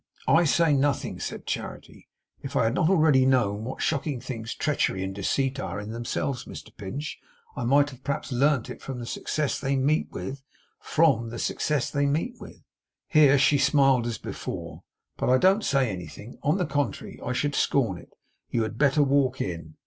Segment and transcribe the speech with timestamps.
[0.27, 2.07] 'I say nothing,' said Charity.
[2.41, 6.45] 'If I had not already known what shocking things treachery and deceit are in themselves,
[6.45, 7.19] Mr Pinch,
[7.55, 10.41] I might perhaps have learnt it from the success they meet with
[10.79, 12.63] from the success they meet with.'
[13.09, 14.81] Here she smiled as before.
[15.17, 16.39] 'But I don't say anything.
[16.41, 18.09] On the contrary, I should scorn it.
[18.49, 19.75] You had better walk in!